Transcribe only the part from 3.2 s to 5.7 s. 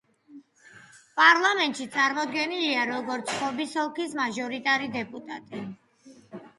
ხობის ოლქის მაჟორიტარი დეპუტატი.